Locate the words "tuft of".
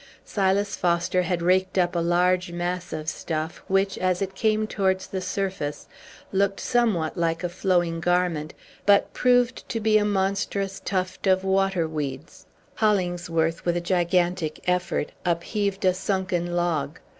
10.83-11.43